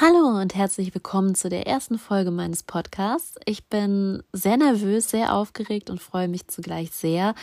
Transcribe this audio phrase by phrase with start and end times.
[0.00, 3.34] Hallo und herzlich willkommen zu der ersten Folge meines Podcasts.
[3.46, 7.34] Ich bin sehr nervös, sehr aufgeregt und freue mich zugleich sehr,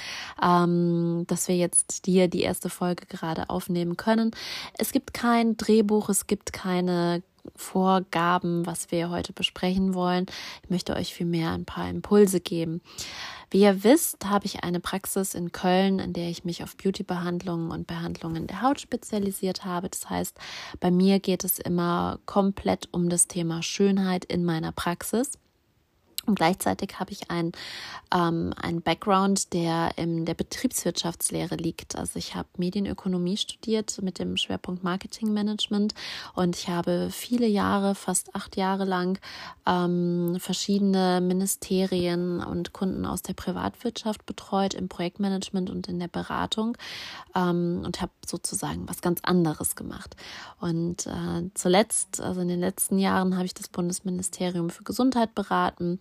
[0.42, 4.32] ähm, dass wir jetzt hier die erste Folge gerade aufnehmen können.
[4.78, 7.24] Es gibt kein Drehbuch, es gibt keine
[7.56, 10.26] Vorgaben, was wir heute besprechen wollen.
[10.64, 12.82] Ich möchte euch vielmehr ein paar Impulse geben.
[13.52, 17.72] Wie ihr wisst, habe ich eine Praxis in Köln, in der ich mich auf Beauty-Behandlungen
[17.72, 19.90] und Behandlungen der Haut spezialisiert habe.
[19.90, 20.38] Das heißt,
[20.80, 25.38] bei mir geht es immer komplett um das Thema Schönheit in meiner Praxis.
[26.26, 27.52] Und gleichzeitig habe ich einen,
[28.14, 31.96] ähm, einen Background, der in der Betriebswirtschaftslehre liegt.
[31.96, 35.94] Also ich habe Medienökonomie studiert mit dem Schwerpunkt Marketingmanagement
[36.34, 39.20] und ich habe viele Jahre, fast acht Jahre lang,
[39.68, 46.78] ähm, verschiedene Ministerien und Kunden aus der Privatwirtschaft betreut im Projektmanagement und in der Beratung
[47.36, 50.16] ähm, und habe sozusagen was ganz anderes gemacht.
[50.60, 56.00] Und äh, zuletzt, also in den letzten Jahren, habe ich das Bundesministerium für Gesundheit beraten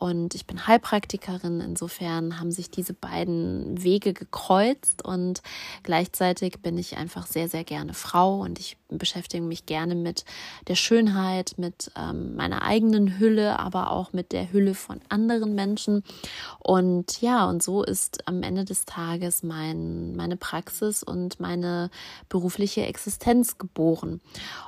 [0.00, 1.60] und ich bin Heilpraktikerin.
[1.60, 5.42] Insofern haben sich diese beiden Wege gekreuzt und
[5.82, 10.24] gleichzeitig bin ich einfach sehr, sehr gerne Frau und ich beschäftige mich gerne mit
[10.68, 16.02] der Schönheit, mit ähm, meiner eigenen Hülle, aber auch mit der Hülle von anderen Menschen.
[16.58, 21.90] Und ja, und so ist am Ende des Tages mein, meine Praxis und meine
[22.30, 24.22] berufliche Existenz geboren.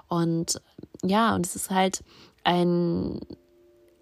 [0.08, 0.60] Und
[1.02, 2.04] ja, und es ist halt
[2.44, 3.18] ein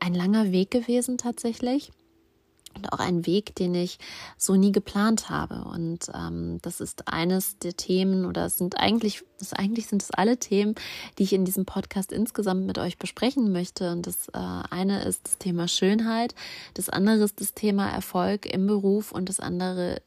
[0.00, 1.92] ein langer Weg gewesen tatsächlich.
[2.76, 3.98] Und auch ein Weg, den ich
[4.36, 5.64] so nie geplant habe.
[5.64, 10.12] Und ähm, das ist eines der Themen, oder es sind eigentlich, das, eigentlich sind es
[10.12, 10.76] alle Themen,
[11.18, 13.90] die ich in diesem Podcast insgesamt mit euch besprechen möchte.
[13.90, 14.38] Und das äh,
[14.70, 16.36] eine ist das Thema Schönheit,
[16.74, 20.00] das andere ist das Thema Erfolg im Beruf und das andere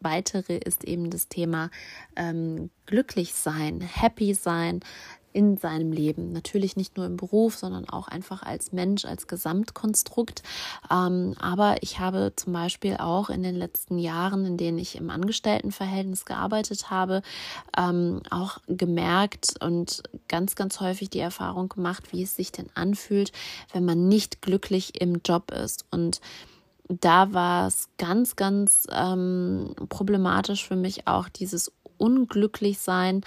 [0.00, 1.70] weitere ist eben das Thema
[2.16, 4.80] ähm, glücklich sein, happy sein,
[5.38, 6.32] in seinem Leben.
[6.32, 10.42] Natürlich nicht nur im Beruf, sondern auch einfach als Mensch, als Gesamtkonstrukt.
[10.90, 15.10] Ähm, aber ich habe zum Beispiel auch in den letzten Jahren, in denen ich im
[15.10, 17.22] Angestelltenverhältnis gearbeitet habe,
[17.76, 23.30] ähm, auch gemerkt und ganz, ganz häufig die Erfahrung gemacht, wie es sich denn anfühlt,
[23.72, 25.84] wenn man nicht glücklich im Job ist.
[25.92, 26.20] Und
[26.88, 33.22] da war es ganz, ganz ähm, problematisch für mich auch dieses unglücklich sein,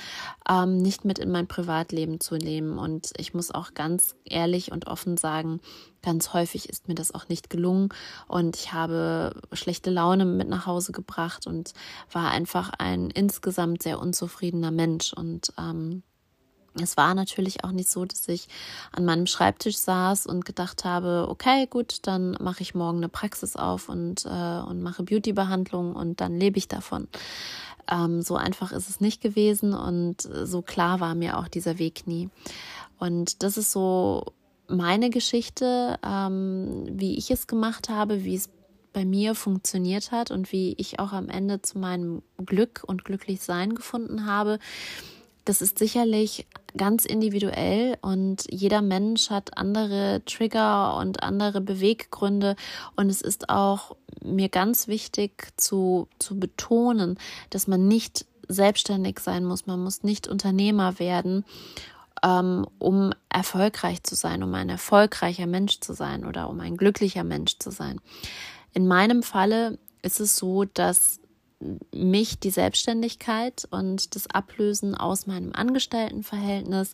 [0.49, 2.77] ähm, nicht mit in mein Privatleben zu nehmen.
[2.77, 5.59] Und ich muss auch ganz ehrlich und offen sagen,
[6.01, 7.89] ganz häufig ist mir das auch nicht gelungen.
[8.27, 11.73] Und ich habe schlechte Laune mit nach Hause gebracht und
[12.11, 15.13] war einfach ein insgesamt sehr unzufriedener Mensch.
[15.13, 16.03] Und ähm,
[16.79, 18.47] es war natürlich auch nicht so, dass ich
[18.93, 23.57] an meinem Schreibtisch saß und gedacht habe, okay, gut, dann mache ich morgen eine Praxis
[23.57, 27.09] auf und, äh, und mache Beauty-Behandlung und dann lebe ich davon.
[27.90, 32.08] Ähm, so einfach ist es nicht gewesen und so klar war mir auch dieser Weg
[32.08, 32.30] nie.
[33.00, 34.25] Und das ist so
[34.68, 38.50] meine Geschichte, ähm, wie ich es gemacht habe, wie es
[38.94, 43.74] bei mir funktioniert hat und wie ich auch am Ende zu meinem Glück und Glücklichsein
[43.75, 44.59] gefunden habe.
[45.46, 46.46] Das ist sicherlich
[46.78, 52.56] ganz individuell und jeder Mensch hat andere Trigger und andere Beweggründe
[52.96, 57.17] und es ist auch mir ganz wichtig zu, zu betonen,
[57.49, 61.45] dass man nicht selbstständig sein muss, man muss nicht Unternehmer werden,
[62.23, 67.23] ähm, um erfolgreich zu sein, um ein erfolgreicher Mensch zu sein oder um ein glücklicher
[67.23, 67.99] Mensch zu sein.
[68.73, 71.19] In meinem Falle ist es so, dass
[71.94, 76.94] mich die Selbstständigkeit und das Ablösen aus meinem Angestelltenverhältnis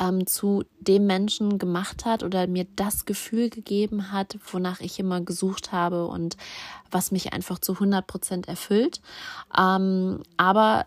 [0.00, 5.20] ähm, zu dem Menschen gemacht hat oder mir das Gefühl gegeben hat, wonach ich immer
[5.20, 6.36] gesucht habe und
[6.90, 9.00] was mich einfach zu 100 Prozent erfüllt.
[9.58, 10.86] Ähm, aber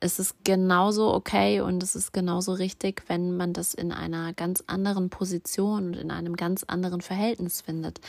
[0.00, 4.64] es ist genauso okay und es ist genauso richtig, wenn man das in einer ganz
[4.66, 8.00] anderen Position und in einem ganz anderen Verhältnis findet.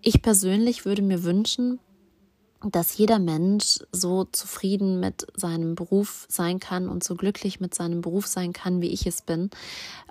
[0.00, 1.78] Ich persönlich würde mir wünschen,
[2.70, 8.00] dass jeder Mensch so zufrieden mit seinem Beruf sein kann und so glücklich mit seinem
[8.00, 9.50] Beruf sein kann, wie ich es bin.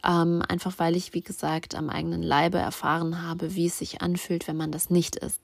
[0.03, 4.47] Ähm, einfach weil ich, wie gesagt, am eigenen Leibe erfahren habe, wie es sich anfühlt,
[4.47, 5.39] wenn man das nicht ist.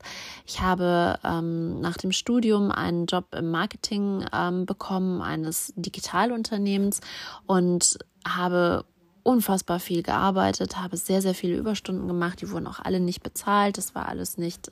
[0.45, 7.01] Ich habe ähm, nach dem Studium einen Job im Marketing ähm, bekommen, eines Digitalunternehmens
[7.45, 8.85] und habe
[9.27, 12.41] unfassbar viel gearbeitet, habe sehr, sehr viele Überstunden gemacht.
[12.41, 13.77] Die wurden auch alle nicht bezahlt.
[13.77, 14.69] Das war alles nicht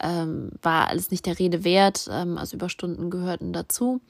[0.00, 4.00] ähm, war alles nicht der Rede wert, ähm, also Überstunden gehörten dazu.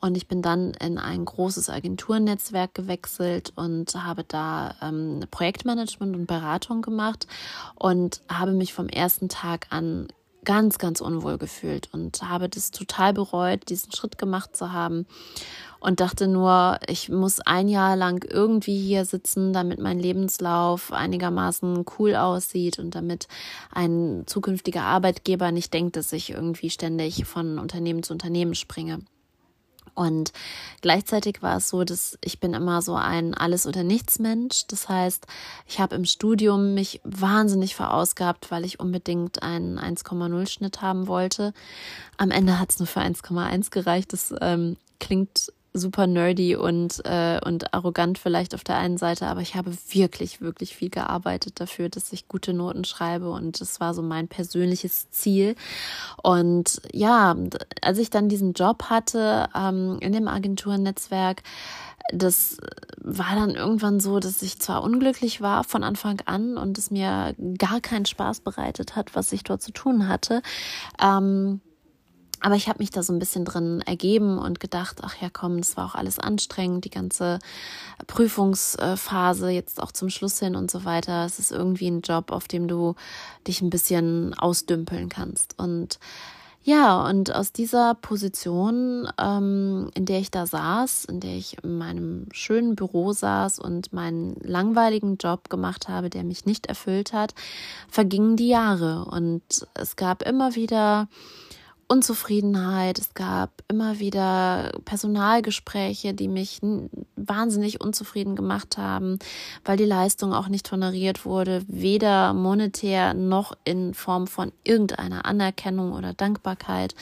[0.00, 6.26] Und ich bin dann in ein großes Agenturnetzwerk gewechselt und habe da ähm, Projektmanagement und
[6.26, 7.26] Beratung gemacht
[7.74, 10.06] und habe mich vom ersten Tag an
[10.48, 15.04] ganz, ganz unwohl gefühlt und habe das total bereut, diesen Schritt gemacht zu haben
[15.78, 21.84] und dachte nur, ich muss ein Jahr lang irgendwie hier sitzen, damit mein Lebenslauf einigermaßen
[21.98, 23.28] cool aussieht und damit
[23.72, 29.00] ein zukünftiger Arbeitgeber nicht denkt, dass ich irgendwie ständig von Unternehmen zu Unternehmen springe.
[29.98, 30.32] Und
[30.80, 34.68] gleichzeitig war es so, dass ich bin immer so ein Alles- oder Nichts-Mensch.
[34.68, 35.26] Das heißt,
[35.66, 41.52] ich habe im Studium mich wahnsinnig verausgabt, weil ich unbedingt einen 1,0-Schnitt haben wollte.
[42.16, 44.12] Am Ende hat es nur für 1,1 gereicht.
[44.12, 49.40] Das ähm, klingt super nerdy und, äh, und arrogant vielleicht auf der einen Seite, aber
[49.40, 53.94] ich habe wirklich, wirklich viel gearbeitet dafür, dass ich gute Noten schreibe und das war
[53.94, 55.54] so mein persönliches Ziel.
[56.22, 57.36] Und ja,
[57.82, 61.42] als ich dann diesen Job hatte ähm, in dem Agenturnetzwerk,
[62.12, 62.56] das
[62.96, 67.34] war dann irgendwann so, dass ich zwar unglücklich war von Anfang an und es mir
[67.58, 70.42] gar keinen Spaß bereitet hat, was ich dort zu tun hatte.
[71.02, 71.60] Ähm,
[72.40, 75.58] aber ich habe mich da so ein bisschen drin ergeben und gedacht, ach ja, komm,
[75.58, 77.38] das war auch alles anstrengend, die ganze
[78.06, 81.24] Prüfungsphase jetzt auch zum Schluss hin und so weiter.
[81.24, 82.94] Es ist irgendwie ein Job, auf dem du
[83.46, 85.58] dich ein bisschen ausdümpeln kannst.
[85.58, 85.98] Und
[86.68, 91.78] ja, und aus dieser Position, ähm, in der ich da saß, in der ich in
[91.78, 97.32] meinem schönen Büro saß und meinen langweiligen Job gemacht habe, der mich nicht erfüllt hat,
[97.88, 101.08] vergingen die Jahre und es gab immer wieder
[101.88, 102.98] Unzufriedenheit.
[102.98, 106.60] Es gab immer wieder Personalgespräche, die mich
[107.16, 109.18] wahnsinnig unzufrieden gemacht haben,
[109.64, 115.92] weil die Leistung auch nicht honoriert wurde, weder monetär noch in Form von irgendeiner Anerkennung
[115.92, 116.94] oder Dankbarkeit.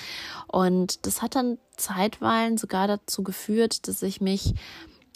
[0.46, 4.54] Und das hat dann zeitweilen sogar dazu geführt, dass ich mich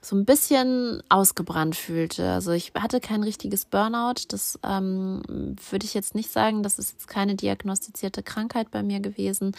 [0.02, 2.30] so ein bisschen ausgebrannt fühlte.
[2.30, 4.14] Also ich hatte kein richtiges Burnout.
[4.28, 6.62] Das ähm, würde ich jetzt nicht sagen.
[6.62, 9.52] Das ist jetzt keine diagnostizierte Krankheit bei mir gewesen.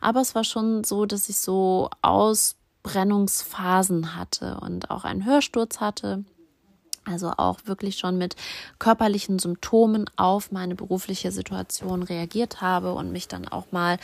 [0.00, 6.24] Aber es war schon so, dass ich so Ausbrennungsphasen hatte und auch einen Hörsturz hatte
[7.08, 8.36] also auch wirklich schon mit
[8.78, 13.98] körperlichen Symptomen auf meine berufliche Situation reagiert habe und mich dann auch mal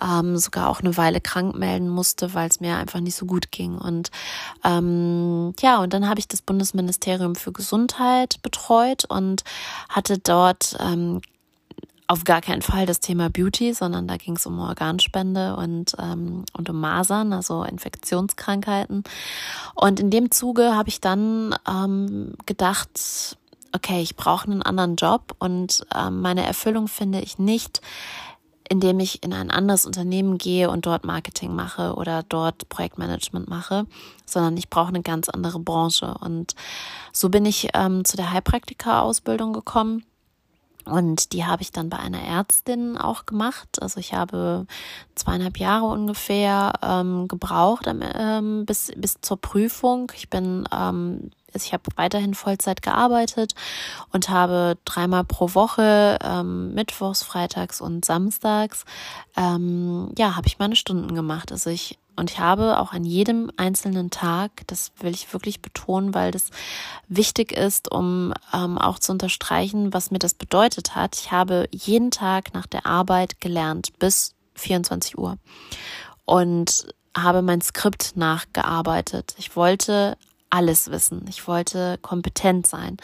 [0.00, 3.50] ähm, sogar auch eine Weile krank melden musste, weil es mir einfach nicht so gut
[3.50, 3.76] ging.
[3.76, 4.10] Und
[4.64, 9.44] ähm, ja, und dann habe ich das Bundesministerium für Gesundheit betreut und
[9.88, 11.20] hatte dort ähm,
[12.12, 16.44] auf gar keinen Fall das Thema Beauty, sondern da ging es um Organspende und, ähm,
[16.52, 19.02] und um Masern, also Infektionskrankheiten.
[19.74, 23.38] Und in dem Zuge habe ich dann ähm, gedacht,
[23.74, 27.80] okay, ich brauche einen anderen Job und ähm, meine Erfüllung finde ich nicht,
[28.68, 33.86] indem ich in ein anderes Unternehmen gehe und dort Marketing mache oder dort Projektmanagement mache,
[34.26, 36.14] sondern ich brauche eine ganz andere Branche.
[36.20, 36.56] Und
[37.10, 40.04] so bin ich ähm, zu der Heilpraktiker-Ausbildung gekommen
[40.84, 43.80] und die habe ich dann bei einer Ärztin auch gemacht.
[43.80, 44.66] Also ich habe
[45.14, 50.10] zweieinhalb Jahre ungefähr ähm, gebraucht ähm, bis, bis zur Prüfung.
[50.14, 53.54] Ich bin, ähm, also ich habe weiterhin Vollzeit gearbeitet
[54.12, 58.84] und habe dreimal pro Woche, ähm, mittwochs, freitags und samstags,
[59.36, 61.52] ähm, ja, habe ich meine Stunden gemacht.
[61.52, 66.14] Also ich und ich habe auch an jedem einzelnen Tag, das will ich wirklich betonen,
[66.14, 66.50] weil das
[67.08, 71.16] wichtig ist, um ähm, auch zu unterstreichen, was mir das bedeutet hat.
[71.16, 75.38] Ich habe jeden Tag nach der Arbeit gelernt bis 24 Uhr
[76.24, 76.86] und
[77.16, 79.34] habe mein Skript nachgearbeitet.
[79.38, 80.16] Ich wollte
[80.50, 81.24] alles wissen.
[81.28, 82.98] Ich wollte kompetent sein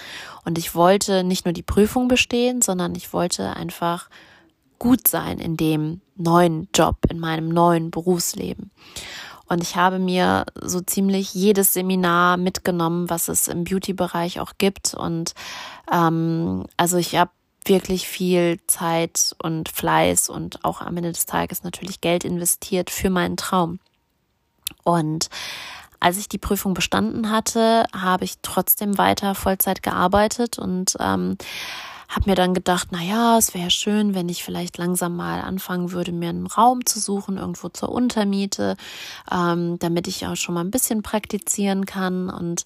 [0.45, 4.11] und ich wollte nicht nur die Prüfung bestehen, sondern ich wollte einfach
[4.79, 8.71] gut sein in dem neuen Job, in meinem neuen Berufsleben.
[9.49, 14.93] Und ich habe mir so ziemlich jedes Seminar mitgenommen, was es im Beauty-Bereich auch gibt.
[14.95, 15.35] Und
[15.91, 17.31] ähm, also ich habe
[17.65, 23.11] wirklich viel Zeit und Fleiß und auch am Ende des Tages natürlich Geld investiert für
[23.11, 23.79] meinen Traum.
[24.85, 25.29] Und
[26.01, 31.37] als ich die Prüfung bestanden hatte, habe ich trotzdem weiter Vollzeit gearbeitet und ähm,
[32.09, 35.93] habe mir dann gedacht, na ja, es wäre schön, wenn ich vielleicht langsam mal anfangen
[35.93, 38.77] würde, mir einen Raum zu suchen, irgendwo zur Untermiete,
[39.31, 42.31] ähm, damit ich auch schon mal ein bisschen praktizieren kann.
[42.31, 42.65] Und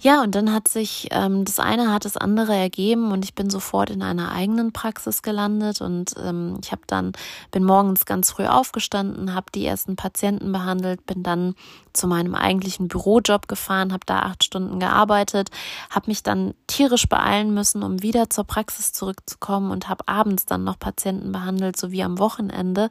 [0.00, 3.50] ja, und dann hat sich ähm, das eine hat das andere ergeben und ich bin
[3.50, 7.12] sofort in einer eigenen Praxis gelandet und ähm, ich habe dann
[7.50, 11.56] bin morgens ganz früh aufgestanden, habe die ersten Patienten behandelt, bin dann
[11.98, 15.50] zu meinem eigentlichen Bürojob gefahren, habe da acht Stunden gearbeitet,
[15.90, 20.64] habe mich dann tierisch beeilen müssen, um wieder zur Praxis zurückzukommen und habe abends dann
[20.64, 22.88] noch Patienten behandelt, so wie am Wochenende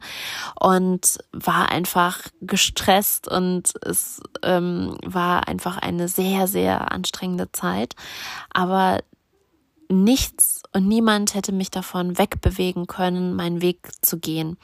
[0.60, 7.94] und war einfach gestresst und es ähm, war einfach eine sehr, sehr anstrengende Zeit.
[8.50, 8.98] Aber
[9.88, 14.58] nichts und niemand hätte mich davon wegbewegen können, meinen Weg zu gehen.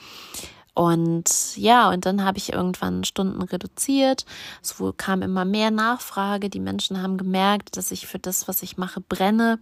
[0.75, 4.27] Und ja, und dann habe ich irgendwann Stunden reduziert.
[4.61, 6.51] Es kam immer mehr Nachfrage.
[6.51, 9.61] Die Menschen haben gemerkt, dass ich für das, was ich mache, brenne.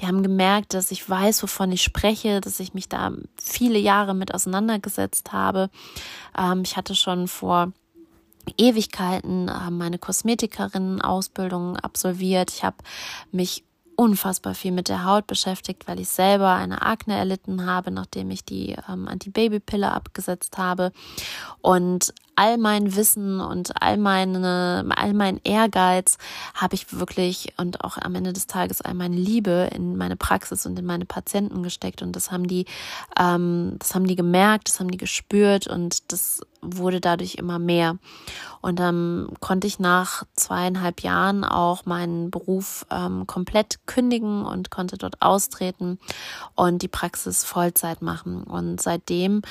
[0.00, 4.14] Die haben gemerkt, dass ich weiß, wovon ich spreche, dass ich mich da viele Jahre
[4.14, 5.70] mit auseinandergesetzt habe.
[6.36, 7.72] Ähm, ich hatte schon vor
[8.56, 12.50] Ewigkeiten äh, meine Kosmetikerin-Ausbildung absolviert.
[12.50, 12.78] Ich habe
[13.30, 13.64] mich
[13.98, 18.44] unfassbar viel mit der Haut beschäftigt, weil ich selber eine Akne erlitten habe, nachdem ich
[18.44, 20.92] die ähm, Antibabypille abgesetzt habe.
[21.62, 26.18] Und all mein Wissen und all meine, all mein Ehrgeiz
[26.54, 30.64] habe ich wirklich und auch am Ende des Tages all meine Liebe in meine Praxis
[30.64, 32.66] und in meine Patienten gesteckt und das haben die,
[33.18, 37.98] ähm, das haben die gemerkt, das haben die gespürt und das wurde dadurch immer mehr.
[38.60, 44.98] Und dann konnte ich nach zweieinhalb Jahren auch meinen Beruf ähm, komplett kündigen und konnte
[44.98, 46.00] dort austreten
[46.56, 48.42] und die Praxis Vollzeit machen.
[48.42, 49.42] Und seitdem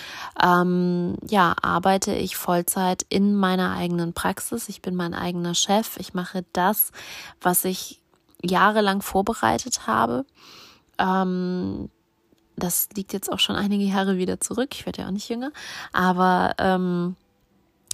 [0.43, 4.69] ähm, ja arbeite ich Vollzeit Vollzeit in meiner eigenen Praxis.
[4.69, 5.97] Ich bin mein eigener Chef.
[5.97, 6.91] Ich mache das,
[7.41, 7.99] was ich
[8.43, 10.25] jahrelang vorbereitet habe.
[10.99, 11.89] Ähm,
[12.55, 14.69] das liegt jetzt auch schon einige Jahre wieder zurück.
[14.73, 15.51] Ich werde ja auch nicht jünger.
[15.91, 17.15] Aber ähm,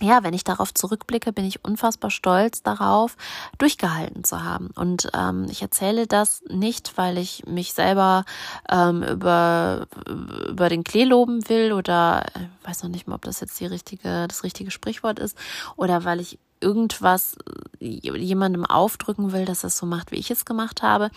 [0.03, 3.15] ja, wenn ich darauf zurückblicke, bin ich unfassbar stolz darauf,
[3.57, 4.69] durchgehalten zu haben.
[4.75, 8.25] Und ähm, ich erzähle das nicht, weil ich mich selber
[8.69, 9.87] ähm, über,
[10.49, 13.65] über den Klee loben will oder äh, weiß noch nicht mal, ob das jetzt die
[13.65, 15.37] richtige, das richtige Sprichwort ist,
[15.77, 17.35] oder weil ich irgendwas
[17.79, 21.11] äh, jemandem aufdrücken will, dass er es so macht, wie ich es gemacht habe.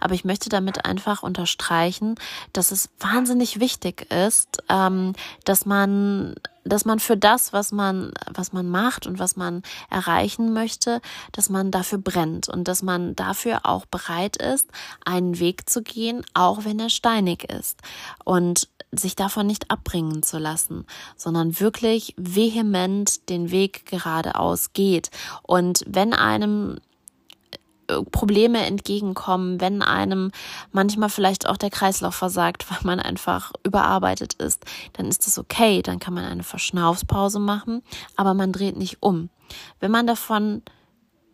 [0.00, 2.14] Aber ich möchte damit einfach unterstreichen,
[2.52, 5.12] dass es wahnsinnig wichtig ist, ähm,
[5.44, 10.52] dass man dass man für das, was man, was man macht und was man erreichen
[10.52, 11.00] möchte,
[11.32, 14.68] dass man dafür brennt und dass man dafür auch bereit ist,
[15.04, 17.80] einen Weg zu gehen, auch wenn er steinig ist.
[18.24, 20.84] Und sich davon nicht abbringen zu lassen,
[21.16, 25.10] sondern wirklich vehement den Weg geradeaus geht.
[25.42, 26.78] Und wenn einem
[27.88, 30.30] äh, Probleme entgegenkommen, wenn einem
[30.72, 35.82] manchmal vielleicht auch der Kreislauf versagt, weil man einfach überarbeitet ist, dann ist es okay,
[35.82, 37.82] dann kann man eine Verschnaufspause machen,
[38.16, 39.30] aber man dreht nicht um.
[39.80, 40.62] Wenn man davon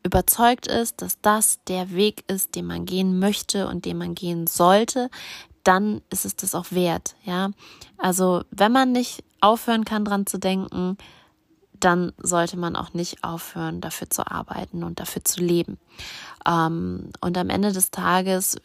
[0.04, 4.46] überzeugt ist, dass das der Weg ist, den man gehen möchte und den man gehen
[4.46, 5.10] sollte,
[5.68, 7.50] dann ist es das auch wert, ja.
[7.98, 10.96] Also, wenn man nicht aufhören kann, dran zu denken,
[11.74, 15.78] dann sollte man auch nicht aufhören, dafür zu arbeiten und dafür zu leben.
[16.46, 18.56] Ähm, und am Ende des Tages,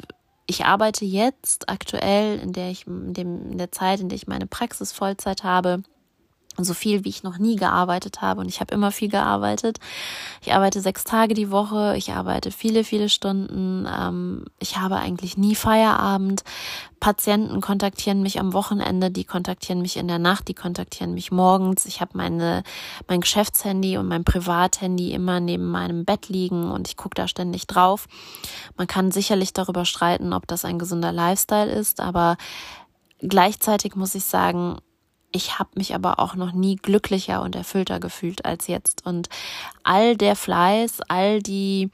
[0.47, 4.27] ich arbeite jetzt aktuell, in der ich, in, dem, in der Zeit, in der ich
[4.27, 5.83] meine Praxis Vollzeit habe,
[6.59, 8.41] so viel, wie ich noch nie gearbeitet habe.
[8.41, 9.79] Und ich habe immer viel gearbeitet.
[10.41, 11.95] Ich arbeite sechs Tage die Woche.
[11.97, 13.87] Ich arbeite viele, viele Stunden.
[13.87, 16.43] Ähm, ich habe eigentlich nie Feierabend.
[17.03, 21.85] Patienten kontaktieren mich am Wochenende, die kontaktieren mich in der Nacht, die kontaktieren mich morgens.
[21.85, 22.63] Ich habe meine
[23.09, 27.67] mein Geschäftshandy und mein Privathandy immer neben meinem Bett liegen und ich gucke da ständig
[27.67, 28.07] drauf.
[28.77, 32.37] Man kann sicherlich darüber streiten, ob das ein gesunder Lifestyle ist, aber
[33.19, 34.77] gleichzeitig muss ich sagen,
[35.33, 39.05] ich habe mich aber auch noch nie glücklicher und erfüllter gefühlt als jetzt.
[39.05, 39.27] Und
[39.83, 41.89] all der Fleiß, all die,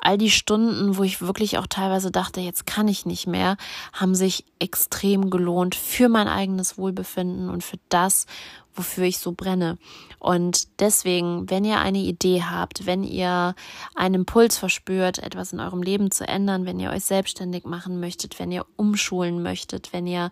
[0.00, 3.56] all die Stunden, wo ich wirklich auch teilweise dachte, jetzt kann ich nicht mehr,
[3.92, 8.26] haben sich extrem gelohnt für mein eigenes Wohlbefinden und für das,
[8.74, 9.78] wofür ich so brenne.
[10.18, 13.54] Und deswegen, wenn ihr eine Idee habt, wenn ihr
[13.94, 18.38] einen Impuls verspürt, etwas in eurem Leben zu ändern, wenn ihr euch selbstständig machen möchtet,
[18.38, 20.30] wenn ihr umschulen möchtet, wenn ihr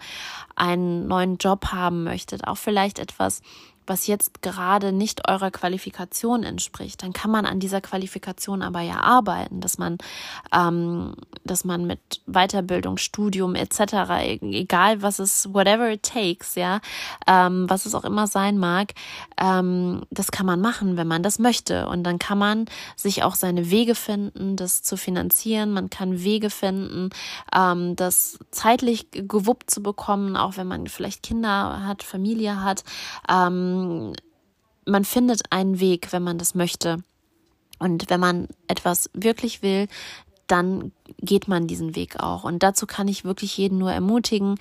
[0.56, 3.40] einen neuen Job haben möchtet, auch vielleicht etwas
[3.88, 9.00] was jetzt gerade nicht eurer Qualifikation entspricht, dann kann man an dieser Qualifikation aber ja
[9.00, 9.98] arbeiten, dass man,
[10.54, 11.14] ähm,
[11.44, 16.80] dass man mit Weiterbildung, Studium etc., egal was es, whatever it takes, ja,
[17.26, 18.94] ähm, was es auch immer sein mag,
[19.40, 21.88] ähm, das kann man machen, wenn man das möchte.
[21.88, 22.66] Und dann kann man
[22.96, 25.72] sich auch seine Wege finden, das zu finanzieren.
[25.72, 27.10] Man kann Wege finden,
[27.54, 32.84] ähm, das zeitlich gewuppt zu bekommen, auch wenn man vielleicht Kinder hat, Familie hat.
[33.30, 33.77] Ähm,
[34.86, 36.98] man findet einen Weg, wenn man das möchte.
[37.78, 39.86] Und wenn man etwas wirklich will,
[40.46, 42.44] dann geht man diesen Weg auch.
[42.44, 44.56] Und dazu kann ich wirklich jeden nur ermutigen,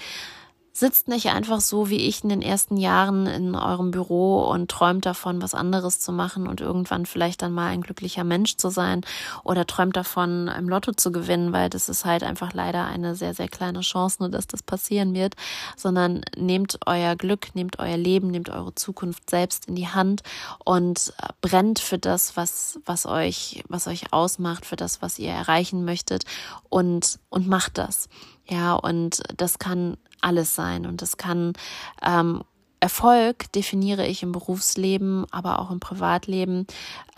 [0.78, 5.08] sitzt nicht einfach so wie ich in den ersten Jahren in eurem Büro und träumt
[5.08, 9.02] davon, was anderes zu machen und irgendwann vielleicht dann mal ein glücklicher Mensch zu sein
[9.44, 13.34] oder träumt davon, im Lotto zu gewinnen, weil das ist halt einfach leider eine sehr,
[13.34, 15.34] sehr kleine Chance, nur dass das passieren wird,
[15.76, 20.22] sondern nehmt euer Glück, nehmt euer Leben, nehmt eure Zukunft selbst in die Hand
[20.64, 25.86] und brennt für das, was, was euch, was euch ausmacht, für das, was ihr erreichen
[25.86, 26.26] möchtet
[26.70, 28.10] und, und macht das.
[28.50, 30.86] Ja, und das kann alles sein.
[30.86, 31.54] Und das kann
[32.02, 32.44] ähm,
[32.80, 36.68] Erfolg definiere ich im Berufsleben, aber auch im Privatleben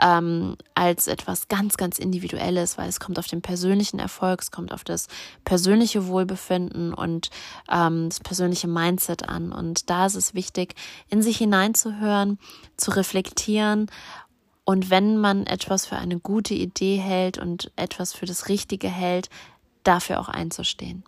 [0.01, 4.71] ähm, als etwas ganz, ganz Individuelles, weil es kommt auf den persönlichen Erfolg, es kommt
[4.71, 5.07] auf das
[5.43, 7.29] persönliche Wohlbefinden und
[7.69, 9.51] ähm, das persönliche Mindset an.
[9.51, 10.75] Und da ist es wichtig,
[11.09, 12.39] in sich hineinzuhören,
[12.77, 13.87] zu reflektieren
[14.63, 19.29] und wenn man etwas für eine gute Idee hält und etwas für das Richtige hält,
[19.83, 21.03] dafür auch einzustehen.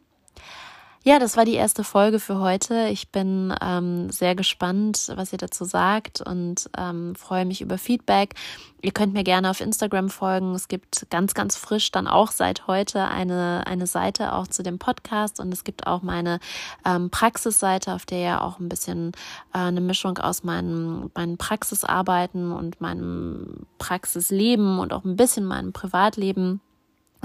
[1.03, 2.89] Ja, das war die erste Folge für heute.
[2.89, 8.35] Ich bin ähm, sehr gespannt, was ihr dazu sagt und ähm, freue mich über Feedback.
[8.83, 10.53] Ihr könnt mir gerne auf Instagram folgen.
[10.53, 14.77] Es gibt ganz, ganz frisch dann auch seit heute eine, eine Seite auch zu dem
[14.77, 16.39] Podcast und es gibt auch meine
[16.85, 19.13] ähm, Praxisseite, auf der ja auch ein bisschen
[19.55, 25.73] äh, eine Mischung aus meinen, meinen Praxisarbeiten und meinem Praxisleben und auch ein bisschen meinem
[25.73, 26.61] Privatleben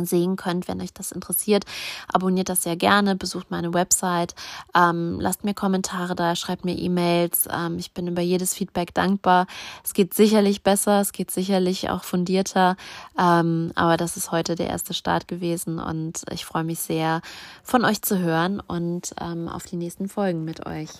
[0.04, 1.64] sehen könnt, wenn euch das interessiert.
[2.12, 4.34] Abonniert das sehr gerne, besucht meine Website,
[4.74, 7.48] ähm, lasst mir Kommentare da, schreibt mir E-Mails.
[7.50, 9.46] Ähm, ich bin über jedes Feedback dankbar.
[9.84, 12.76] Es geht sicherlich besser, es geht sicherlich auch fundierter,
[13.18, 17.22] ähm, aber das ist heute der erste Start gewesen und ich freue mich sehr,
[17.62, 20.90] von euch zu hören und ähm, auf die nächsten Folgen mit euch.